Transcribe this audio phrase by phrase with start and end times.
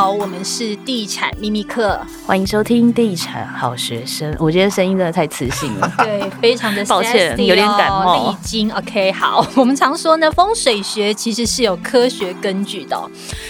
[0.00, 4.34] 好，我们是地产秘密课，欢迎收听地产好学生。
[4.38, 8.30] 我今天声音真的太磁性了， 对，非常的抱歉，有点感冒。
[8.30, 12.98] 历经 OK，好，我们常说呢，风水学其实是有科学根据的，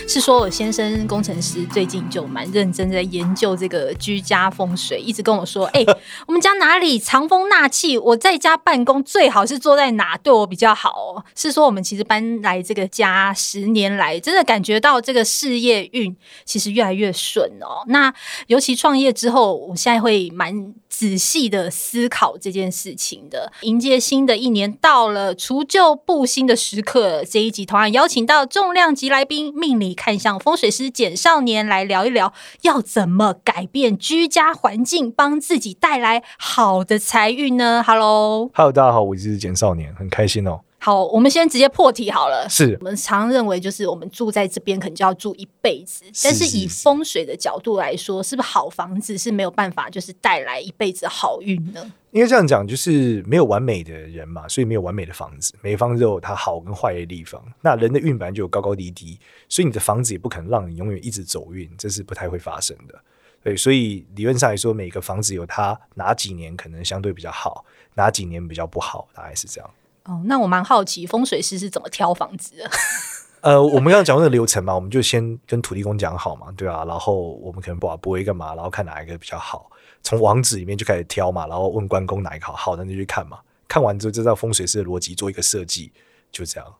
[0.09, 7.96] 是说我先生工程师最近就蛮认真在研究这个居家风水，一直跟我说， 哎、欸，我们家哪里藏风纳气？
[7.96, 11.25] 我在家办公最好是坐在哪对我比较好？
[11.37, 16.17] 是说我们其实搬来这个家十年来，真的感觉到这个事业运。
[16.50, 17.85] 其实越来越顺哦。
[17.86, 18.13] 那
[18.49, 23.53] 尤其创业之后，我现在会蛮仔细的思考这件事情的。
[23.61, 27.22] 迎接新的一年到了，除旧布新的时刻。
[27.25, 40.62] 这一集同样邀请到重量级来宾，命理看相风水师简少年来聊一聊，要怎么改变居家环境，帮自己带来好的财运呢？Hello，Hello，大家好，我是简少年，很开心哦。
[40.83, 42.48] 好，我们先直接破题好了。
[42.48, 46.05] 是我们常认为，就是我们住在这边，可能就要住一辈子。
[46.25, 51.92] 但是以风水的角度来说，是不是好房子是没有办法，就是带来一辈子好运呢？
[52.12, 55.52] 应该这样讲，就是没有完美的人嘛，所以没有完美的房子。
[55.60, 57.40] 每个房子都有它好跟坏的地方。
[57.60, 62.98] 那人的运本来就有高高低低，所以你的房子也不可能让你永远一直走运，这是不太会发生的。
[63.44, 69.70] 对，所以理论上来说，每个房子有它哪几年可能相对比较好，哪几年比较不好，大概是这样。
[70.04, 72.70] 哦，那我蛮好奇风水师是怎么挑房子的？
[73.42, 79.70] 呃，我们刚刚讲那个流程嘛，我们就先跟土地公讲好嘛，对啊，然后我们可能不不会干嘛，然后看哪一个比较好，
[80.02, 83.38] 从网址里面就开始挑嘛，然后问关公哪一个好，好，那就去看嘛。
[83.66, 85.90] 看完之后，就知道风水师的逻辑做一个设计，
[86.30, 86.74] 就这样。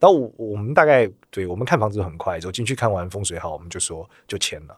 [0.00, 4.76] 然后我，我们大概对我们看房子很快，就进去看完风水好，我们就说就签了。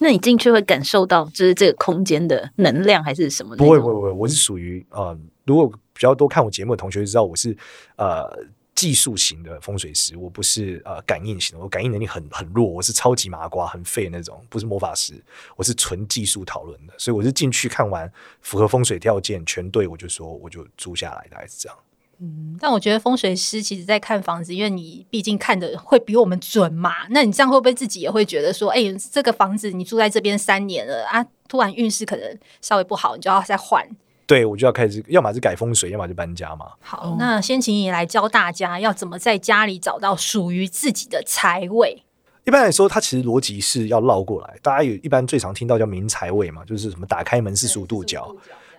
[0.00, 3.56] 那你进去会感受到就是这个空间的能量还是什么？
[3.56, 7.54] 不会不会不会，我是属于呃，如果比较多看我节目的同学知道我是
[7.96, 8.26] 呃
[8.74, 15.22] 技术型的风水师，我不是呃感应型的，我感应能力很很弱，我是超级麻瓜很废那种，不是魔法师，
[15.56, 18.10] 我是纯技术讨论的，所以我是进去看完
[18.40, 21.78] 符合风水条件全对，我就说我就租下来，大概是这样。
[22.20, 27.06] 嗯，但我觉得风水师其实在看房子，因为你毕竟看的会比我们准嘛。
[27.10, 28.80] 那你这样会不会自己也会觉得说，哎、
[29.12, 33.86] 这个房子你住在这边三年了啊，突然运势可能稍微不好，你就要再换？
[34.30, 36.66] 对，我就要开始，要么是改风水，要么就搬家嘛。
[36.78, 42.04] 好，嗯、那先请你来教大家要怎么在家里找到属于自己的财位。
[42.44, 44.56] 一般来说，它其实逻辑是要绕过来。
[44.62, 48.32] 大家有一般最常听到叫明财位嘛，就是什么打开门四十五度角。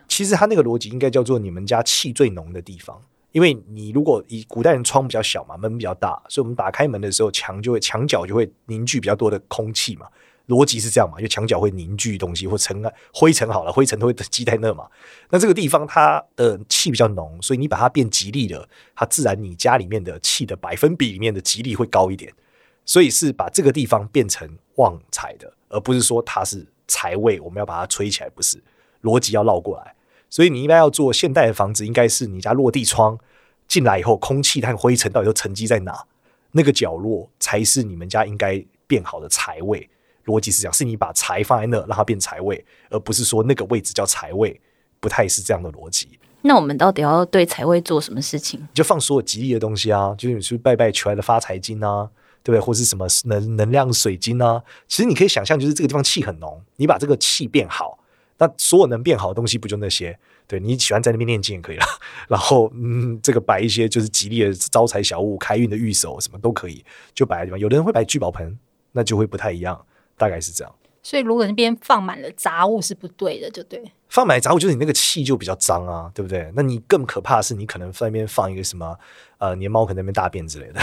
[0.07, 2.97] 其实它那个逻辑应该叫做你们家气最浓的地方。
[3.33, 10.07] 因为你如果以古代人窗比较小嘛，门比较大，所以我们打开门的时候，墙就会墙角就会凝聚比较多的空气嘛。
[10.51, 14.85] 逻辑是这样嘛，因为墙角会凝聚东西或尘啊灰尘好了，灰尘都会积在那嘛。
[15.29, 22.33] 那这个地方它的气比较浓，所以你把它变吉利了，它自然你家里面的气的百分比里面的吉利会高一点。
[22.83, 28.61] 所以是把这个地方变成旺财的，而不是说它是财位，我们要把它吹起来，不是
[29.03, 29.95] 逻辑要绕过来。
[30.29, 33.17] 所以你应该要做现代的房子，应该是你家落地窗
[33.67, 36.05] 进来以后，空气和灰尘到底都沉积在哪？
[36.53, 39.89] 那个角落才是你们家应该变好的财位。
[40.25, 44.59] 逻辑是这样，是你把财放在那，让它变财位，而不是说那个位置叫财位，
[44.99, 46.19] 不太是这样的逻辑。
[46.43, 48.59] 那我们到底要对财位做什么事情？
[48.59, 52.09] 你就放所有吉利的东西啊，就是你去拜拜求来的发财金啊，
[52.43, 52.59] 对不对？
[52.59, 54.63] 或是什么能能量水晶啊？
[54.87, 57.99] 其实你可以想象，就是这个地方气很浓，你把这个气变好。
[58.39, 60.17] 那所有能变好的东西不就那些？
[60.47, 61.85] 对，你喜欢在那边念经也可以了。
[62.27, 66.83] 然后，嗯，这个摆一些就是吉利的招财小物、开运的玉手，什么都可以，
[67.13, 67.59] 就摆在地方。
[67.59, 68.57] 有的人会摆聚宝盆，
[68.93, 69.79] 那就会不太一样，
[70.21, 70.71] 大概是这样。
[71.03, 73.83] 所以，如果那边放满了杂物是不对的，就对。
[74.07, 76.51] 放满杂物就是你那个气就比较脏啊，对不对？
[76.55, 78.95] 那你更可怕的是，你可能在那边放一个什么
[79.39, 80.79] 呃，你的猫可能在那边大便之类的，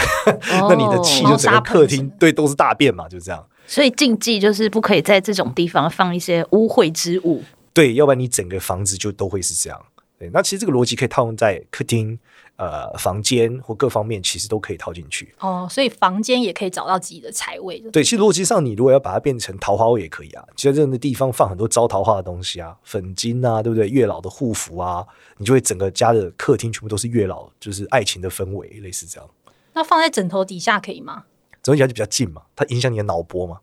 [0.59, 3.47] 哦、 那你的气就整个客厅对都是大便嘛，就这样。
[3.65, 7.41] 所以禁忌就是不可以在这种地方放一些污秽之物。
[7.71, 9.81] 对，要不然你整个房子就都会是这样。
[10.17, 12.19] 对，那其实这个逻辑可以套用在客厅、
[12.59, 15.33] 呃房间或各方面，其实都可以套进去。
[15.39, 17.79] 哦，所以房间也可以找到自己的财位。
[17.91, 20.45] 对，其实逻辑上，你如果要把它变成桃花位也可以啊。
[20.57, 23.87] 其实这样的地方放很多招桃花的东西啊，粉金啊，对不对？
[23.87, 25.07] 月老的护符啊，
[25.37, 29.29] 你就会整个家的客厅全部都是月老，就是爱情的氛围，类似这样。
[29.73, 31.23] 那放在枕头底下可以吗？
[31.61, 33.57] 枕头底下就比较近嘛，它影响你的脑波嘛。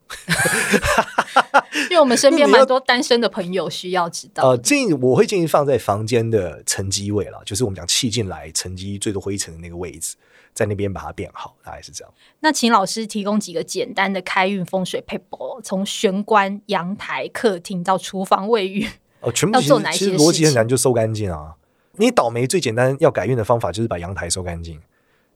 [1.91, 4.49] 因为我们身边 蛮多单身的朋友需要知道。
[4.49, 10.17] 呃，建议我会建议放在房间的沉积位了，就是我们讲气进来沉积最多灰尘的那个位置，
[10.55, 12.13] 在那边把它变好，大概是这样。
[12.41, 18.89] 那请老师提供几个简单的开运风水 paper，，从玄关、阳台、客厅到厨房、卫浴，
[19.21, 19.99] 哦，全部要做哪些？
[19.99, 21.55] 其实逻辑很难，就收干净啊。
[21.99, 24.81] 你倒霉最简单要改运的方法就是把阳台收干净。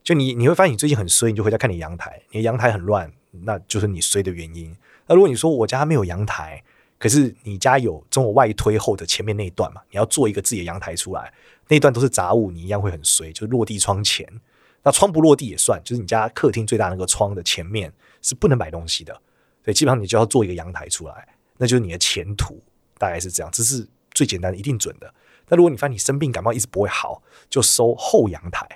[0.03, 3.11] 就你你会发现你最近很衰，你就回家看你阳台，你的阳台很乱，
[3.43, 4.75] 那就是你衰的原因。
[5.07, 6.63] 那如果你说我家没有阳台，
[6.97, 11.31] 可是你家有这种外推后的前面那一段嘛，你要做一个自己的阳台出来，
[11.67, 14.27] 那一段都是杂物，你一样会很衰，就是落地窗前。
[14.83, 17.93] 那窗不落地也算，就是你家客厅最大那个窗的前面
[18.23, 19.13] 是不能摆东西的，
[19.63, 21.27] 所以基本上你就要做一个阳台出来，
[21.57, 22.59] 那就是你的前途，
[22.97, 25.13] 大概是这样，这是最简单的，一定准的。
[25.49, 28.67] 那如果你发现你生病感冒一直不会好，就收后阳台，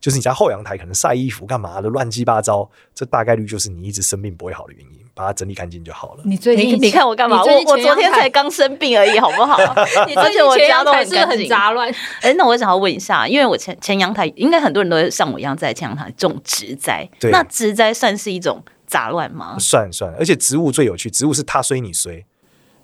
[0.00, 6.22] 就是你家后阳台可能晒衣服干嘛的乱七八糟，这大概率就是你一直生病不会好的原因，把它整理干净就好了。
[6.24, 7.42] 你最近你，你看我干嘛？
[7.42, 9.56] 我我昨天才刚生病而已，好不好？
[9.56, 11.90] 而且我家都很干净，很杂乱。
[12.20, 19.56] 哎、欸，那我想要问一下，因为我前前阳台应该很多人都像我一样在前阳台种植栽，那植栽算是一种杂乱吗？
[19.58, 22.24] 算算，而且植物最有趣，植物是它衰你衰，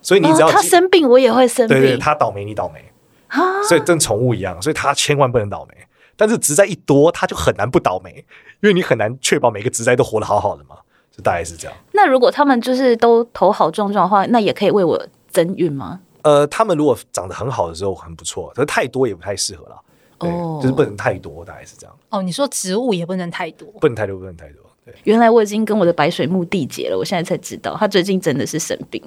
[0.02, 1.78] 所以你只要、哦、它生病，我也会生病。
[1.78, 2.84] 对，对对，它倒霉你倒霉。
[3.68, 5.74] 所以跟宠物一样，所以它千万不能倒霉。
[6.16, 8.24] 但是植栽一多，它就很难不倒霉，
[8.60, 10.76] 因为你很难确保每个植栽都活得好好的嘛。
[11.16, 11.76] 就大概是这样。
[11.92, 15.00] 那如果他们就是都头好壮壮的话，那也可以为我
[15.30, 16.00] 增运吗？
[16.22, 19.80] 呃，他们如果长得很好的时候很不错，可是太多也不太适合了。
[20.18, 21.96] 哦，就是不能太多，大概是这样。
[22.08, 24.60] 哦，你说植物也不能太多，不能太多，不能太多。
[24.84, 29.00] 对，原来我已经跟我的白水木缔结了，我现在才知道，他最近真的是生病。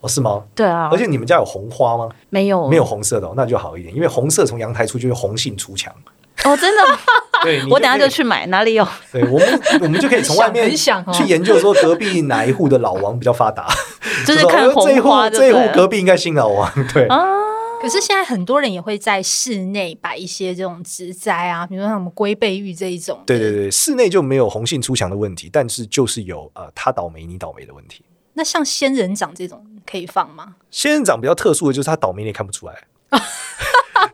[0.00, 0.44] 哦，是吗？
[0.54, 2.10] 对啊，而且你们家有红花吗？
[2.28, 5.94] 没有，没有红色的，哦，那就好一点，因为红色从阳台出去，红杏出墙。
[6.46, 6.98] 哦，真的？
[7.42, 8.86] 对，我等下就去买，哪里有？
[9.12, 13.66] 对，我们我们就可以从外面去研究说隔壁哪一户的老王比较发达，
[14.26, 16.72] 就是看红花这一户这一户隔壁应该姓老王。
[16.92, 17.26] 对啊，
[17.82, 23.22] 可是现在很多人也会在室内摆一些这种植栽啊，比如说什么龟背玉这一种。
[23.26, 28.04] 对对对，室内就没有红杏出墙的问题，但是就是有呃他倒霉你倒霉的问题。
[28.34, 30.54] 那像仙人掌这种可以放吗？
[30.70, 32.74] 仙人掌比较特殊的就是它倒霉你也看不出来，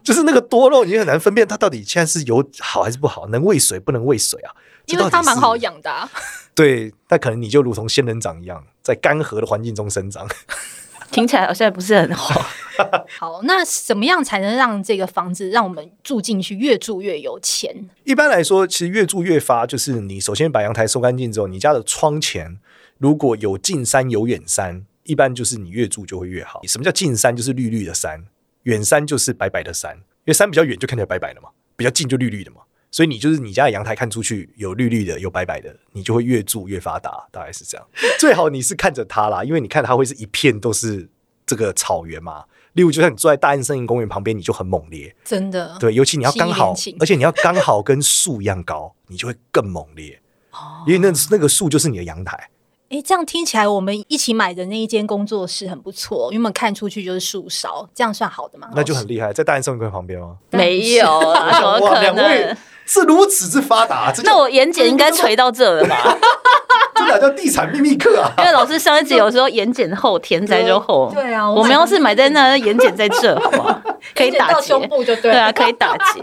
[0.02, 4.52] 就是那个多肉你很难分辨它到底现在是有好还是不好，能喂水不能喂水啊？
[4.86, 6.08] 因为它蛮好养的啊。
[6.54, 10.26] 对，但可能你就如同仙人掌一样，在干涸的环境中生长，
[11.10, 12.44] 听起来好像不是很好。
[13.18, 17.88] 好，那怎么样才能让这个房子让我们住进去越住越有钱？
[18.04, 22.58] 一般来说，其实越住越发，就是你首先把阳台收干净之后，你家的窗前。
[22.98, 26.60] 如果有近山有远山，一般就是你越住就会越好。
[26.68, 27.36] 什么叫近山？
[27.36, 28.20] 就是绿绿的山；
[28.64, 29.96] 远山就是白白的山。
[29.96, 32.60] 因为山比较远就看起来白白的嘛，比较近就绿绿的嘛。
[32.92, 37.86] 所以你就是你家的阳台看出去有绿绿的、有白白的，你就会越住越发达，大概是这样。
[38.20, 41.08] 最好你是看着它啦，因为你看它会是一片都是
[41.46, 42.44] 这个草原嘛。
[42.74, 45.76] 例如，就像你坐在大安森林公园旁边，你就很猛烈，真的。
[45.80, 50.20] 对，尤其你要刚好，而且你要刚好跟树一样高，你就会更猛烈。
[50.52, 52.48] 哦，因为那那个树就是你的阳台。
[52.92, 58.68] 哎，这样听起来，我们一起买的那一间工作室很不错，因为我们看出去就是树梢，这样算好的吗？
[58.76, 60.36] 那就很厉害，在大安森林公园旁边吗？
[60.50, 61.06] 没有，
[61.54, 62.56] 怎么可能？
[62.84, 66.18] 是如此之发达，那我眼睑应该垂到这了吧？
[66.94, 68.30] 这哪叫地产秘密课啊？
[68.38, 71.10] 因为老师上一集有时候眼睑厚，田宅就厚。
[71.14, 73.80] 对啊，我们要是买在那，眼睑在这，好不好？
[74.14, 75.30] 可以打结，胸部就对。
[75.30, 76.22] 对啊，可以打结。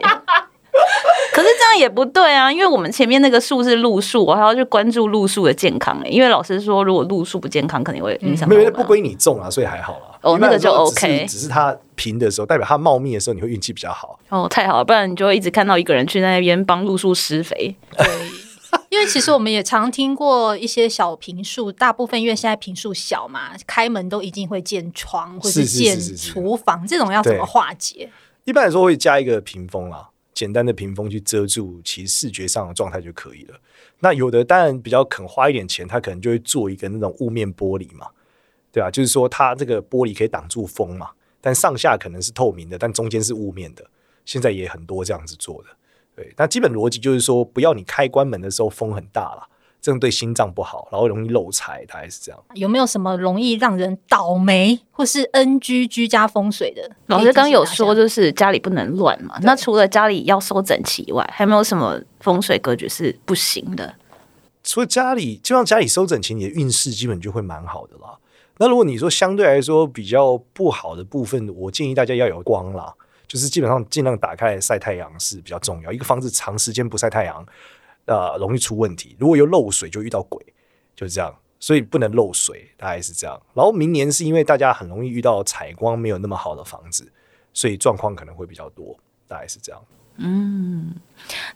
[1.34, 6.10] 可是这样也不对啊，因为我们前面那个树是路树，我还要去关注路树的健康哎、欸。
[6.10, 8.48] 因为老师说，如果路树不健康，肯定会影响。
[8.50, 10.18] 没有，不归你种啊，所以还好啦。
[10.22, 14.20] 哦，那个就 OK，只是它平的时候，代表它茂密的时候，你会运气比较好。
[14.30, 17.76] 哦，太好了，不然你就会一直看到一个人去那边帮路树施肥。
[17.98, 18.08] 对，
[18.90, 28.10] 因为其实我们也常听过一些小平数，大部分因为现在平数小嘛，开门都一定会建窗或是建厨房，这种要怎么化解？
[28.44, 30.10] 一般来说会加一个屏风啦。
[30.40, 33.60] 简单的屏风去遮住，其视觉上的状态就可以了。
[34.00, 38.08] 那有的当然比较肯花一点钱，他可能就会做一个那种雾面玻璃嘛，
[38.72, 41.10] 对啊，就是说它这个玻璃可以挡住风嘛，
[41.42, 43.86] 但上下可能是透明的，但中间是雾面的。
[44.24, 45.68] 现在也很多这样子做的，
[46.16, 46.34] 对。
[46.38, 49.50] 那基本逻辑就是说，不要你开关门的时候风很大了。
[49.82, 52.44] 这样对心脏不好，然后容易漏财，大概是这样。
[52.54, 56.92] 有没有什么容易让人倒霉或是 NG 居家风水的？
[57.06, 59.40] 老师刚有说，就是家里不能乱嘛。
[59.42, 63.96] 那除了家里要收整齐以外，还有没有什么风水格局是不行的？
[64.64, 68.18] 除了家里，就让家里收整齐，你的运势基本就会蛮好的啦。
[68.58, 72.94] 那如果你说相对来说比较不好的部分，我建议大家要有光啦，
[73.26, 75.92] 就是基本上尽量打开晒太阳是比较重要。
[75.94, 77.46] 一个房子长时间不晒太阳。
[78.10, 79.16] 呃，容易出问题。
[79.18, 80.44] 如果有漏水，就遇到鬼，
[80.96, 81.34] 就是这样。
[81.62, 83.38] 所以不能漏水，大概是这样。
[83.54, 87.12] 然后明年是因为大家很容易遇到采光没有那么好的房子，
[87.54, 88.98] 所以状况可能会比较多，
[89.28, 89.82] 大概是这样。
[90.22, 90.96] 嗯，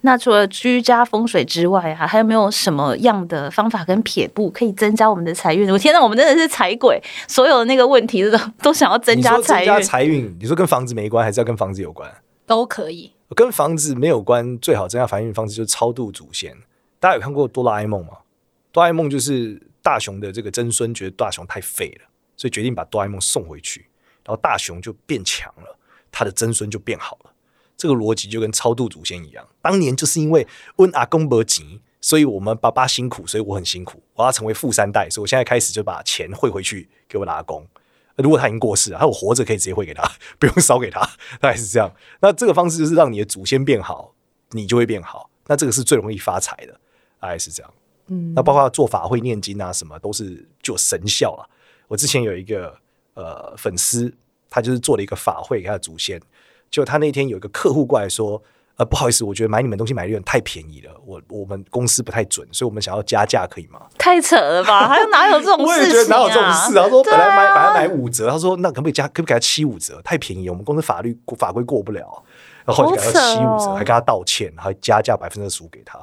[0.01, 5.71] 那除了居家风水之外啊，还有没有什么样的方法跟撇步可以增加我们的财运？
[5.71, 9.67] 我天哪，我们真的是财鬼，所有的那个问题都都想要增加财运。
[9.67, 12.09] 增加财运，你说跟房子没关，还是要跟房子有关？
[12.45, 13.11] 都可以。
[13.33, 16.57] 跟房子没有关，最好增加财运方式就是超度祖先。
[16.99, 18.17] 大家有看过哆啦 A 梦吗？
[18.71, 23.87] 哆啦 A 梦就是大雄的这个曾孙觉得大雄太废了，所以决定把哆啦 A 梦送回去，
[24.25, 25.77] 然后大雄就变强了，
[26.11, 27.31] 他的曾孙就变好了。
[27.75, 30.47] 这个逻辑就跟超度祖先一样，当年就是因为
[30.77, 37.67] 温阿公没钱，所以我们爸爸辛苦，所以我很辛苦，我要成为富三代，所以我现在开始就把钱汇回去给我的阿公。
[38.17, 40.03] 如果他已经过世了，他我活着可以直接汇给他，
[40.37, 40.99] 不用烧给他，
[41.41, 41.91] 大概是这样。
[42.21, 44.13] 那这个方式就是让你的祖先变好，
[44.51, 45.29] 你就会变好。
[45.47, 46.79] 那这个是最容易发财的，
[47.19, 47.73] 大概是这样。
[48.07, 51.49] 嗯，那包括做法会、念经啊，什么都是就有神效了。
[51.87, 52.77] 我之前有一个
[53.15, 54.13] 呃粉丝，
[54.49, 56.21] 他就是做了一个法会给他的祖先，
[56.69, 58.41] 就他那天有一个客户过来说。
[58.75, 63.79] 呃，不好意思，我觉得买你们东西买的有点太便宜了，我我们公司不太准，所以我们想要加价，可以吗？
[63.99, 65.77] 太扯了吧，还有哪有这种事情啊？
[65.77, 66.83] 我也觉得哪有这种事啊？
[66.83, 70.01] 他说本来买本来买五折，他说那可不可以加，可不可以给他七五折？
[70.03, 72.23] 太便宜，我们公司法律法规过不了，
[72.65, 75.99] 然后就给他七五折，还跟他道歉，还加价百分之二十五给他。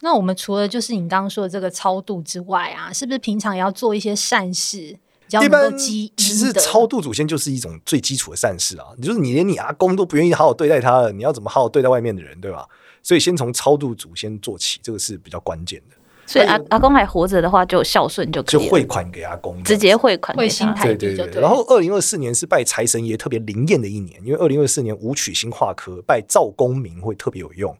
[0.00, 4.98] 那我们除了就是你刚刚说的这个超度之外啊，是不是平常也要做一些善事？
[5.44, 8.86] 一般其实超度祖先就是一种最基础的善事啊！
[8.96, 12.66] 你就是你连你阿公都不愿意好好对待他了，你要怎么好好对待外面的人，对吧？
[13.02, 15.96] 所以先从超度祖先做起，这个是比较关键的。
[16.26, 21.40] 所以阿阿公还活着的话，就孝顺就可以就汇款给阿公，直接汇款，汇心台币就对。
[21.40, 27.76] 然后二零二四年是拜财神爷特别灵验的一年，因为二零二四年武曲星化科，拜赵公明会特别有用。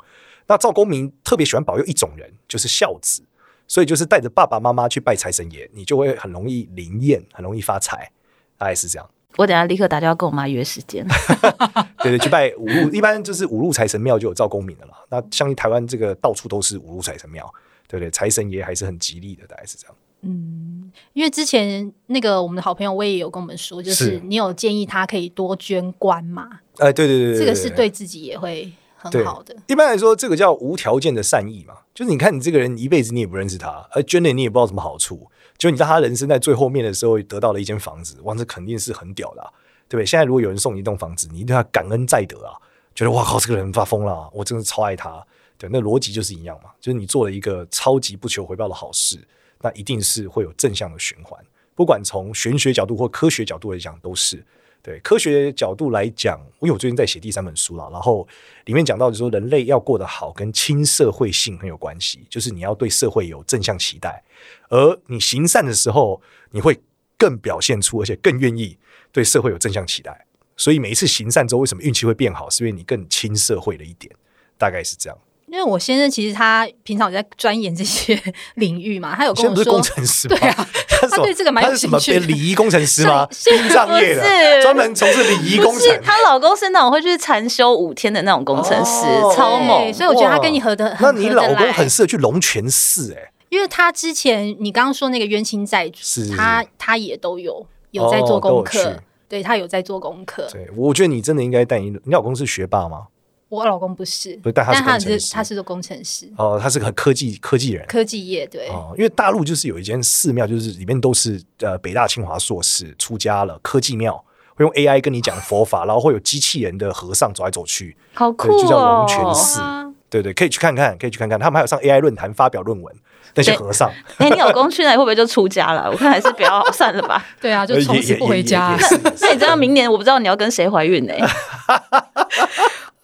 [0.48, 3.22] 那赵公明特别喜欢保佑一种人，就是孝子。
[3.70, 8.10] 所以就是带着爸爸妈妈去拜财神爷，你就会很容易灵验，很容易发财，
[8.58, 9.08] 大概是这样。
[9.36, 11.06] 我等下立刻打电话跟我妈约时间。
[12.02, 14.92] 对对，去拜五路，一般就是五路财神庙就有赵公明的了。
[15.08, 17.48] 那相信台湾这个到处都是五路财神庙，
[17.86, 18.10] 对不对？
[18.10, 19.96] 财神爷还是很吉利的，大概是这样。
[20.22, 26.58] 嗯，因为之前那个我们的好朋友我也有跟我们说，就是你有建议他可以多捐官嘛？
[26.78, 28.72] 哎，对对对，这个是对自己也会。
[29.02, 35.26] 很好的，一般来说，这个叫无条件的善意嘛，就是你看你这个人一辈子你也不认识他，而捐了你也不知道什么好处，
[35.56, 39.48] 就你在他人生在最后面的时候得到了一间房子，哇，这肯定是很屌的啊，
[39.88, 40.04] 对不对？
[40.04, 42.52] 现在如果有人送你一栋房子，你对他感恩在德啊，
[42.94, 45.26] 觉得哇靠，这个人发疯了，我真的超爱他，
[45.56, 49.18] 对，那逻辑就是一样嘛，就是你做了一个超级不求回报的好事，
[49.62, 51.42] 那一定是会有正向的循环，
[51.74, 54.44] 不管从玄学角度或科学角度来讲都是。
[54.82, 58.26] 对科学角度来讲，因为我最近在写第三本书了，然后
[58.64, 64.22] 里面讲到的说，人类要过得好，跟亲社会性很有关系，就是你要对社会有正向期待，
[64.68, 66.20] 而你行善的时候，
[66.50, 66.80] 你会
[67.18, 68.78] 更表现出，而且更愿意
[69.12, 70.26] 对社会有正向期待。
[70.56, 72.48] 所以每一次行善之后，为什么运气会变好？
[72.50, 74.14] 是因为你更亲社会了一点，
[74.58, 75.18] 大概是这样。
[75.50, 78.16] 因为我先生其实他平常在钻研这些
[78.54, 82.18] 领域嘛，他有跟我说，工程师 对啊， 他对这个蛮有兴趣。
[82.20, 83.26] 礼仪工程师吗？
[83.44, 86.00] 殡葬业的，专门从事礼仪工程。
[86.02, 89.92] 她老公是那种会去禅修五天的那种工程师，哦、超猛。
[89.92, 90.98] 所以我觉得他跟你合得很。
[91.00, 95.98] 那你老公很适合去龙泉寺哎，因为他之前你刚刚说那个冤亲债主，
[96.36, 98.96] 他他也都有有在做功课，哦、
[99.28, 100.46] 对他有在做功课。
[100.52, 101.90] 对，我觉得你真的应该带你。
[101.90, 103.06] 你老公是学霸吗？
[103.50, 106.30] 我老公不是，不是，但他是工程师，他是做工程师。
[106.36, 108.68] 哦，他是个科技科技人，科技业对。
[108.68, 119.60] 哦，因为大陆就是有一间寺庙，就是里面都是呃北大清华硕士出家了，科技庙会用 AI 跟你讲佛法，然后会有机器人的和尚走来走去，好酷哦，就叫龙泉寺。
[120.08, 122.94] 对对，可以去看看，可以去看看，他们还有上 AI 论坛发表论文，
[123.34, 123.88] 那些和尚。
[124.18, 125.88] 哎，你老公去那里会不会就出家了？
[125.90, 127.24] 我看还是不要算了吧。
[127.40, 128.76] 对啊，就从此 不回家。
[129.20, 131.14] 那你知道明年我不知道你要跟谁怀孕呢？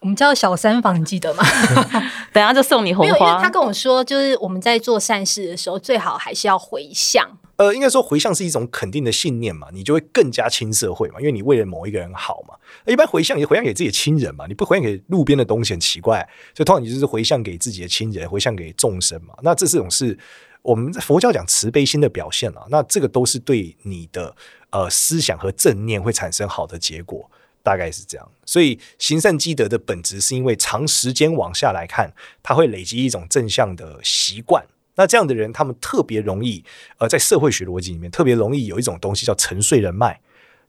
[0.07, 1.43] 我们叫小三房，你记得吗？
[2.33, 3.43] 等下就送你红花。
[3.43, 7.29] 他跟我说，就是我们在做善事的时候，最好还是要回向。
[7.57, 12.55] 呃，应该说回向是一种肯定的信念嘛，你就会更加亲社会嘛，因为你为了某一个人好嘛。
[12.87, 16.21] 一般回向也回向给自己的亲人嘛，你不回向给路边的东西很奇怪，
[16.55, 19.35] 所以通常你就是回向给自己的亲人，回向给众生嘛。
[19.43, 20.17] 那这是种是
[20.63, 22.65] 我们在佛教讲慈悲心的表现啊。
[22.69, 24.37] 那这个都是对你的
[24.71, 27.29] 呃思想和正念会产生好的结果。
[27.67, 34.65] 大概是这样，所以行善积德的本质是因为长时间往下来看，他会累积一种正向的习惯。
[34.95, 36.65] 那这样的人，他们特别容易，
[36.99, 40.21] 呃，在社会学逻辑里面特别容易有一种东西叫沉睡人脉，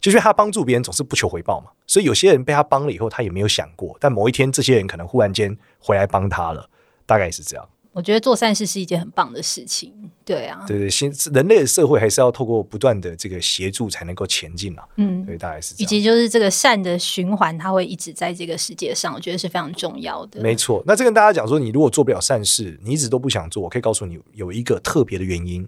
[0.01, 1.70] 就是他帮助别人总是不求回报嘛。
[1.86, 6.68] 所以有些人被他帮了以后，他也没有想过，但某一天这些人可能忽然间回来帮他了，
[7.06, 7.70] 大概是这样。
[7.98, 9.92] 我觉得做善事是一件很棒的事情，
[10.24, 20.39] 对啊，对对，新人类的社会还是要透过不断的这个协助才能够前进嘛，嗯，对，大概是这样，以及就是这个善的循环，它会一直在这个世界上，我觉得是非常重要的。
[20.39, 25.68] 没错，那这跟大家讲说，你如果做不了善事，你一直都不想做，我可以告诉你有一个特别的原因，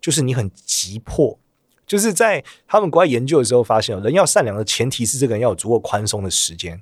[0.00, 1.38] 就是你很急迫，
[1.86, 6.80] 就是在他们国外研究的时候发现，人要善良的前提是这个人要有足够宽松的时间，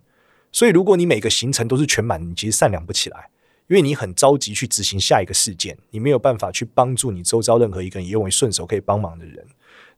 [0.52, 3.28] 所以如果你每个行程都是全满，你其实善良不起来。
[3.68, 9.44] 因为你很着急去执行下一个事件，你没有办法去帮助你周遭任何一个你认为顺手可以帮忙的人。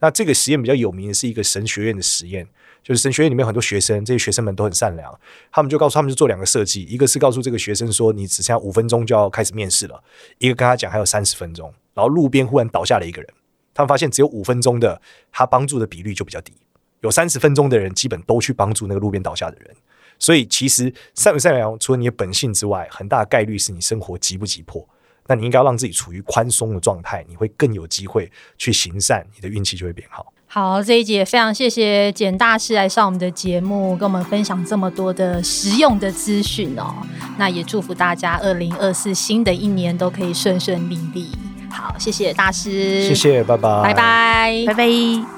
[0.00, 2.46] 那这个实验比较有名的是一个神学院的实验，
[2.82, 5.12] 就是神学院里面很多学生，这些学生们都很善良，
[5.50, 10.02] 他们就告诉他们就做两个设计，一个是告诉这个学生说你只剩下五分钟就要开始面试了，
[10.38, 13.28] 一个跟他讲还有三十分钟，然后路边忽然倒下了一个人，
[13.75, 16.52] 他们发现只有五分钟的他帮助的比率就比较低，
[17.00, 19.75] 有三十分钟的人基本都去帮助那个路边倒下的人。
[20.18, 24.87] 所以，其实善不善良，除了你的本性之外，很大概率是你生活急不急迫。
[25.26, 30.32] 那你应该要让自己处于宽松的状态，你会更有机会去行善，你的运气就会变好。
[30.46, 36.94] 好，这一集也非常谢谢简大师来上我们的节目，跟我们分享这么多的实用的资讯哦。
[37.37, 41.30] 那也祝福大家二零二四新的一年都可以顺顺利利。
[41.70, 45.38] 好，谢谢大师，谢谢，拜拜，拜拜，拜拜。